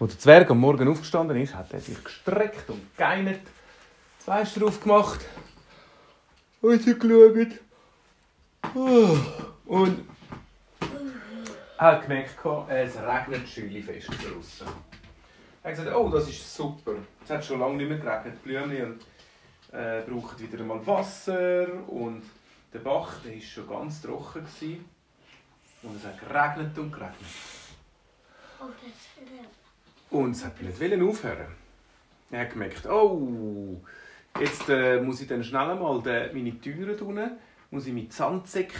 [0.00, 3.42] Als der Zwerg am Morgen aufgestanden ist, hat er sich gestreckt und geinert,
[4.16, 5.20] das Fenster aufgemacht,
[6.62, 7.60] rausgeschaut
[8.74, 9.18] oh,
[9.66, 10.08] und
[11.76, 12.34] hat gemerkt,
[12.70, 14.66] es regnet fest draußen.
[15.62, 16.94] Er hat gesagt, oh, das ist super.
[17.22, 18.38] Es hat schon lange nicht mehr geregnet.
[18.42, 19.00] Die Blümchen
[19.70, 22.22] äh, brauchen wieder einmal Wasser und
[22.72, 24.46] der Bach der war schon ganz trocken.
[24.46, 24.82] Gewesen.
[25.82, 27.18] Und es hat geregnet und geregnet.
[30.10, 31.46] Und es hat nicht aufhören.
[32.30, 33.80] Er hat gemerkt, oh,
[34.40, 36.00] jetzt äh, muss ich dann schnell mal
[36.32, 37.20] meine Türen tun,
[37.70, 38.72] muss ich mit Sandsäck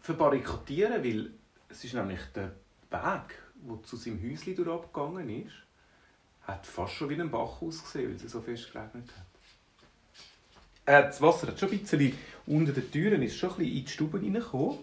[0.00, 1.30] verbarrikadieren, weil
[1.68, 2.52] es ist nämlich der
[2.90, 5.54] Weg, der zu seinem Häuschen durchgegangen ist,
[6.42, 9.26] hat fast schon wie ein Bach ausgesehen, weil es so fest geregnet hat.
[10.86, 12.12] Äh, das Wasser hat schon ein bisschen
[12.46, 14.78] unter den Türen ist schon ein bisschen in die Stube reingekommen.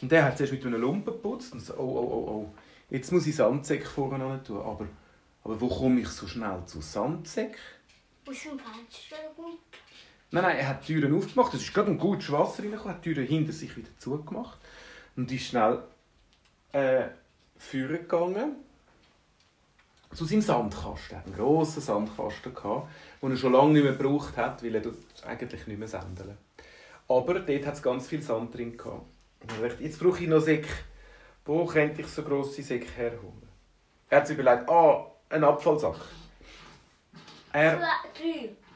[0.00, 2.54] Und der hat zuerst mit einer Lumpe geputzt und so, oh, oh, oh, oh,
[2.92, 4.58] jetzt muss ich Sandsäcke vorne tun.
[4.58, 4.86] Aber,
[5.44, 7.58] aber wo komme ich so schnell zu Sandsäck?
[8.28, 9.58] Aus dem Fenster gut.
[10.30, 11.52] Nein, nein, er hat die Türen aufgemacht.
[11.54, 14.58] Es ist gerade ein gutes Wasser reingekommen, hat die Türen hinter sich wieder zugemacht
[15.16, 15.82] und ist schnell
[16.72, 17.04] äh,
[17.58, 18.56] führen gegangen
[20.14, 21.16] zu seinem Sandkasten.
[21.16, 22.54] Er hatte einen grossen Sandkasten,
[23.22, 24.82] den er schon lange nicht mehr gebraucht hat, weil er
[25.26, 26.36] eigentlich nicht mehr sändeln
[27.08, 28.76] Aber dort hat es ganz viel Sand drin.
[28.76, 29.06] Gehabt.
[29.40, 30.68] Und er dachte, jetzt brauche ich noch Säcke.
[31.44, 33.48] Wo könnte ich so grosse Säcke herholen?
[34.08, 35.96] Er hat sich überlegt, ah, ein Abfallsack.
[37.52, 37.80] Er,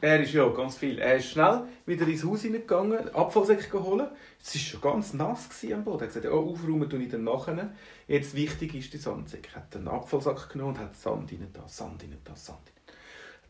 [0.00, 0.98] er ist ja ganz viel.
[0.98, 4.10] Er ist schnell wieder ins Haus hineingegangen, Abfallsäcke geholt.
[4.42, 6.00] Es war schon ganz nass am Boden.
[6.00, 7.70] Er hat gesagt, oh, aufräumen tue ich dann nachher.
[8.06, 9.48] Jetzt wichtig ist die Sandsäcke.
[9.54, 12.94] Er hat einen Abfallsack genommen und hat Sand rein da, Sand rein da, Sand rein.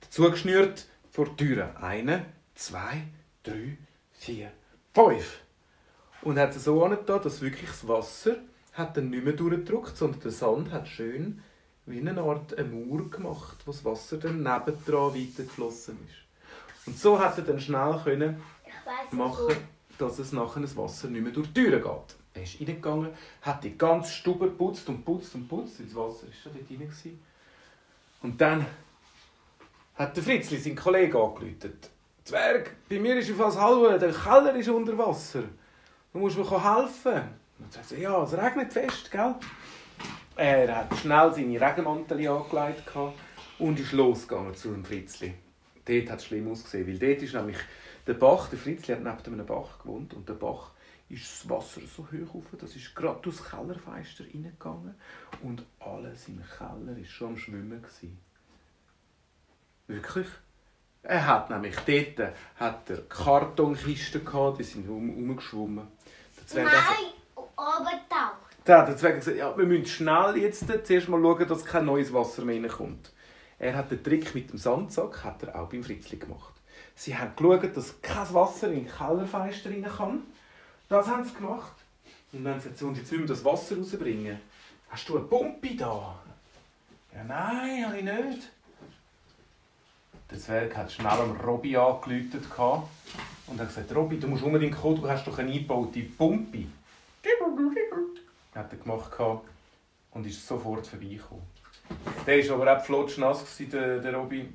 [0.02, 1.74] Hat zugeschnürt vor die Türe.
[1.80, 3.02] Eine, zwei,
[3.42, 3.78] drei,
[4.12, 4.52] vier,
[4.94, 5.40] fünf.
[6.22, 8.36] Und hat es so angetan, dass wirklich das Wasser
[8.76, 11.42] hat dann nicht mehr durchgedrückt, sondern der Sand hat schön
[11.86, 16.86] wie eine Art eine Mauer gemacht, wo das Wasser dann nebendran weitergeflossen ist.
[16.86, 18.42] Und so hat er dann schnell können
[19.12, 19.56] machen,
[19.98, 22.16] dass es nachher das Wasser nicht mehr durch die Türen geht.
[22.34, 23.10] Er ist reingegangen,
[23.40, 27.20] hat die ganze Stube geputzt und putzt und putzt, das Wasser ist schon dort rein.
[28.22, 28.66] Und dann
[29.94, 31.72] hat der Fritzli, sein Kollege, angerufen.
[32.24, 35.44] Zwerg, bei mir ist fast halb, der Keller ist unter Wasser.
[36.12, 37.45] Du musst mir helfen.
[37.58, 39.34] Und dann sagt er, ja, es regnet fest, gell?
[40.36, 42.82] Er hat schnell seine Regenmantel angelegt
[43.58, 45.34] und ist losgegangen zu dem Fritzli.
[45.86, 47.58] Dort hat es schlimm ausgesehen, weil dort ist nämlich
[48.06, 50.72] der Bach, der Fritzli hat neben einem Bach gewohnt und der Bach
[51.08, 54.94] ist das Wasser so hoch auf, das ist gerade durchs Kellerfenster reingegangen
[55.42, 57.80] und alles im Keller war schon am Schwimmen.
[57.80, 58.18] Gewesen.
[59.86, 60.26] Wirklich.
[61.02, 65.86] Er hat nämlich dort hat er Kartonkisten gehabt, die sind umgeschwommen.
[66.52, 66.66] Nein,
[68.66, 71.84] Da hat der Zwerg gesagt, ja, wir müssen schnell jetzt zuerst mal schauen, dass kein
[71.84, 73.12] neues Wasser mehr reinkommt.
[73.60, 76.52] Er hat den Trick mit dem Sandsack hat er auch beim Fritzli gemacht.
[76.96, 80.22] Sie haben geschaut, dass kein Wasser in den Kellerfenster rein kann.
[80.88, 81.74] Das haben sie gemacht.
[82.32, 84.40] Und dann haben sie gesagt, und jetzt müssen wir das Wasser rausbringen.
[84.88, 86.18] Hast du eine Pumpe da?
[87.14, 88.50] Ja, nein, habe ich nicht.
[90.28, 92.42] Der Zwerg hat schnell am Robby angeläutet
[93.46, 96.64] und hat gesagt, Robby, du musst unbedingt kommen, du hast doch eine eingebaute Pumpe
[98.56, 99.12] hat er gemacht
[100.12, 101.44] und ist sofort vorbeigekommen.
[102.26, 104.48] Der war aber auch flotschnass, der, der Robby,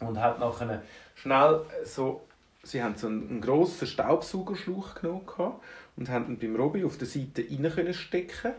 [0.00, 0.82] und hat nachher
[1.14, 2.22] schnell so,
[2.62, 5.26] sie haben so einen, einen grossen Staubsaugerschlauch genommen
[5.96, 8.52] und haben ihn beim Robby auf der Seite rein stecken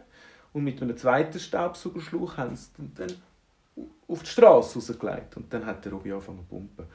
[0.54, 3.14] und mit einem zweiten Staubsaugerschlauch haben sie dann
[4.08, 6.86] auf die Straße rausgelegt und dann hat der Robby angefangen zu pumpen.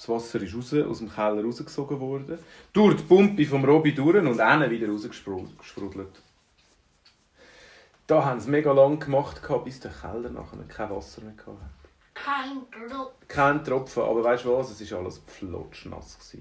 [0.00, 2.38] Das Wasser ist raus, aus dem Keller rausgesogen worden,
[2.72, 6.22] durch die Pumpe vom Robby durch und dann wieder rausgesprudelt.
[8.06, 11.54] Da haben sie mega lang gemacht, bis der Keller nachher kein Wasser mehr hatte.
[12.14, 13.28] Kein Tropfen.
[13.28, 14.80] Kein Tropfen, aber weißt du was?
[14.80, 16.34] Es war alles flotschnass.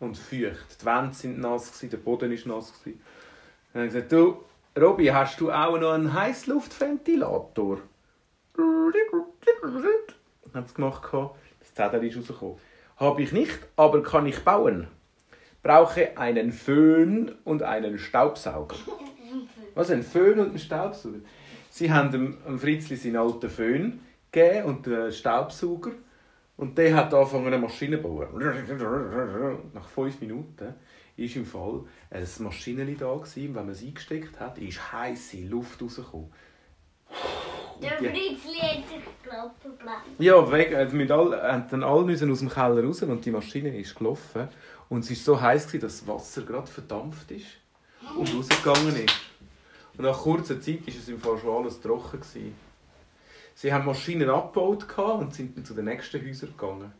[0.00, 0.80] Und feucht.
[0.80, 2.72] Die Wände waren nass, der Boden war nass.
[3.72, 4.42] Dann haben sie gesagt, du,
[4.76, 7.78] Robby, hast du auch noch einen Heißluftventilator?
[8.56, 8.94] Dann
[10.54, 12.58] haben sie gemacht, das Zettel ist rausgekommen.
[12.96, 14.88] Habe ich nicht, aber kann ich bauen.
[15.62, 18.76] Brauche einen Föhn und einen Staubsauger.
[19.74, 21.18] Was, ein Föhn und ein Staubsauger?
[21.68, 24.00] Sie haben dem, dem Fritzli seinen alten Föhn
[24.32, 25.90] gegeben und den Staubsauger.
[26.56, 28.28] Und der hat angefangen, eine Maschine zu bauen.
[29.74, 30.74] Nach fünf Minuten war
[31.16, 36.32] im Fall ein Maschinenli da gewesen, wenn man es eingesteckt hat, ist heiße Luft rausgekommen.
[37.82, 39.72] Der Fritzli hat sich gelaufen
[40.18, 41.30] Ja, weg, also mit all,
[41.70, 44.48] dann alle müssen aus dem Keller raus und die Maschine ist gelaufen.
[44.88, 47.46] Und es war so heiß, dass das Wasser gerade verdampft ist
[48.16, 49.14] und rausgegangen ist.
[49.96, 52.20] Und nach kurzer Zeit war es im Fall schon alles trocken.
[52.20, 52.54] Gewesen.
[53.54, 56.92] Sie haben Maschinen abgebaut und sind dann zu den nächsten Häusern gegangen.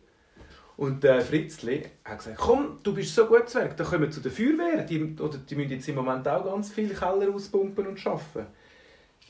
[0.76, 4.20] Und der Fritzli hat gesagt, komm, du bist so gut Zwerg, dann kommen wir zu
[4.20, 4.82] der Feuerwehr.
[4.82, 8.46] Die, oder die müssen jetzt im Moment auch ganz viele Keller auspumpen und arbeiten.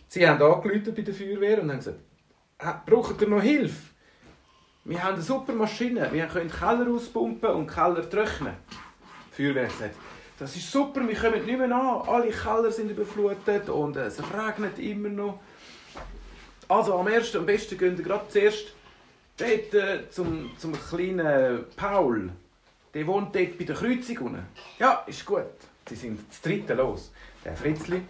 [0.08, 1.98] Sie haben angerufen bei der Feuerwehr und haben gesagt,
[2.86, 3.94] braucht ihr noch Hilfe?
[4.84, 8.54] Wir haben eine super Maschine, wir können Keller auspumpen und Keller trocknen.
[9.30, 9.96] Die Feuerwehr gesagt,
[10.38, 12.06] das ist super, wir kommen nicht mehr an.
[12.06, 15.40] Alle Keller sind überflutet und es regnet immer noch.
[16.68, 18.74] Also am ersten, am besten gehen wir gerade zuerst
[19.36, 22.30] dort, äh, zum, zum kleinen Paul.
[22.94, 24.46] Der wohnt dort bei der Kreuzung unten.
[24.78, 25.44] Ja, ist gut.
[25.88, 27.12] Sie sind das dritte los.
[27.44, 28.02] Der Fritzli,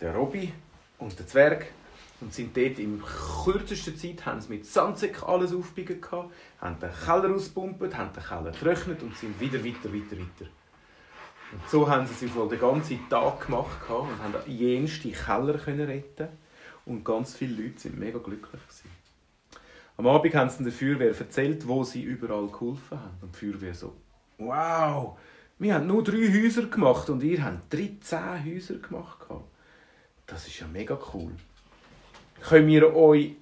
[0.00, 0.52] der Robby
[1.02, 1.66] und der Zwerg.
[2.20, 3.02] Und sind dort in
[3.44, 8.52] kürzesten Zeit haben sie mit Sandsäck alles gehabt, haben den Keller auspumpt, haben den Keller
[8.52, 10.50] getrocknet und sind wieder weiter, weiter, weiter.
[11.52, 15.86] Und so haben sie es wohl den ganzen Tag gemacht und haben jenste Keller können
[15.86, 16.28] retten
[16.86, 18.90] und ganz viele Leute sind mega glücklich gewesen.
[19.96, 23.18] Am Abend haben sie der Feuerwehr erzählt, wo sie überall geholfen haben.
[23.20, 23.94] Und die Feuerwehr so,
[24.38, 25.18] wow,
[25.58, 29.18] wir haben nur drei Häuser gemacht und ihr habt 13 Häuser gemacht.
[30.26, 31.32] Das ist ja mega cool.
[32.40, 33.32] Können wir euch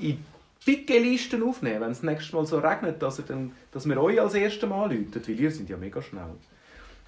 [0.00, 0.24] in
[0.66, 4.00] dicke Listen aufnehmen, wenn es das nächste Mal so regnet, dass, ihr dann, dass wir
[4.00, 6.34] euch als erstes Mal läuten, weil ihr sind ja mega schnell.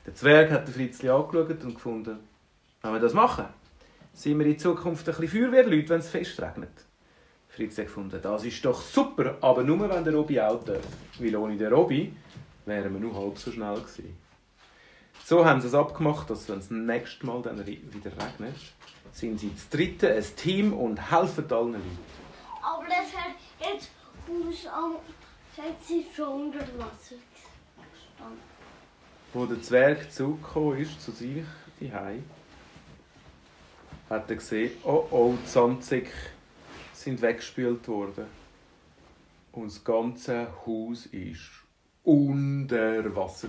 [0.06, 2.18] Der Zwerg hat den Fritzli angeschaut und gefunden,
[2.82, 3.46] wenn wir das machen,
[4.12, 6.70] sind wir in Zukunft ein bisschen Feuerwehrleute, wenn es fest regnet.
[7.48, 10.82] Fritz hat gefunden, das ist doch super, aber nur wenn der Robby auch darf.
[11.20, 12.12] Weil ohne den Robby
[12.66, 14.16] wären wir nur halb so schnell gewesen.
[15.24, 18.56] So haben sie es abgemacht, dass wenn es das nächste Mal dann wieder regnet,
[19.10, 21.98] sind sie das dritte ein Team und helfen allen Leuten.
[22.62, 23.90] Aber das hat jetzt
[24.28, 24.96] Haus am
[25.88, 28.38] sie schon unter Wasser gestanden.
[29.32, 31.44] Wo der Zwerg zurückgekommen ist zu sich
[31.80, 32.22] daheim,
[34.10, 36.12] hat er gesehen, oh oh, die Sandsäcke
[36.92, 38.26] sind weggespült worden.
[39.52, 41.36] Und das ganze Haus war
[42.04, 43.48] unter Wasser.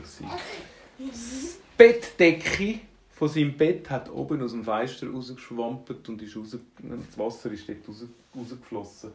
[0.98, 1.12] Die
[1.78, 2.80] Bettdecke
[3.12, 6.58] von seinem Bett hat oben aus dem Fenster rausgeschwampert und ist raus,
[7.08, 8.06] das Wasser ist dort raus,
[8.36, 9.12] rausgeflossen.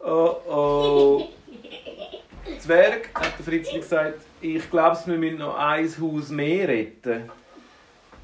[0.00, 1.28] Oh oh.
[2.58, 7.30] Zwerg, hat der Fritzli gesagt, ich glaube, wir müssen noch ein Haus mehr retten.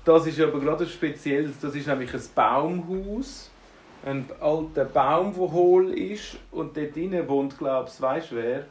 [0.05, 3.51] Das ist aber gerade ein spezielles, das ist nämlich ein Baumhaus.
[4.05, 8.67] Ein alter Baum, der hohl ist und dort drinnen wohnt, glaube ich, weißt wer?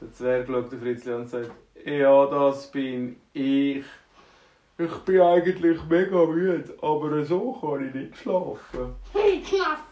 [0.00, 1.50] Der Zwerg schaut den Fritzli an und sagt,
[1.84, 3.84] ja, das bin ich.
[4.78, 8.94] Ich bin eigentlich mega müde, aber so kann ich nicht schlafen.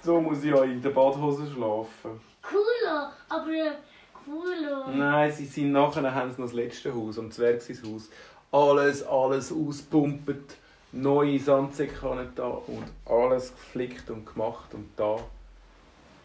[0.02, 2.20] So muss ich ja in der Badhose schlafen.
[2.42, 3.76] Cooler, aber
[4.24, 4.88] cooler.
[4.88, 8.08] Nein, sie sind nachher haben sie noch das letzte Haus, am Zwerg sein Haus.
[8.50, 10.56] Alles, alles auspumpet,
[10.92, 15.18] neue Sandsäcke da und alles geflickt und gemacht und da.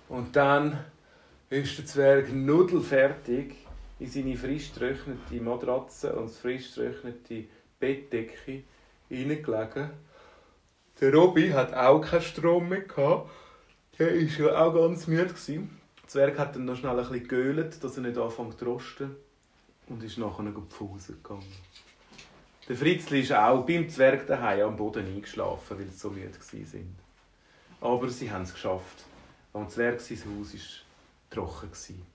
[0.10, 0.80] Und dann
[1.50, 3.65] ist der Zwerg nudelfertig
[4.00, 7.46] in seine frisch getrocknete Matratze und frisch getrocknete
[7.80, 8.64] Bettdecke
[9.10, 9.92] reingelegen.
[11.00, 12.84] Der Robby hat auch keinen Strom mehr.
[13.98, 15.28] Der war ja auch ganz müde.
[15.28, 15.80] Gewesen.
[16.02, 19.16] Der Zwerg hat dann noch schnell ein bisschen geölt, dass er nicht anfängt zu rosten.
[19.88, 21.46] Und ist nachher Pause gegangen.
[22.68, 26.96] Der Fritzli ist auch beim Zwerg daheim am Boden eingeschlafen, weil sie so müde waren.
[27.82, 29.06] Aber sie haben es geschafft.
[29.54, 30.62] Am Zwerg sein Haus war
[31.30, 32.15] trocken.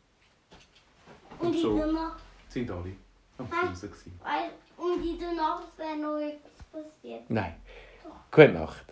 [1.41, 2.23] Und, so Nacht?
[2.49, 2.93] sind alle
[3.39, 3.91] am Pause.
[4.77, 7.29] Und in der Nacht wäre noch etwas passiert?
[7.29, 7.55] Nein.
[8.31, 8.85] Gute Nacht.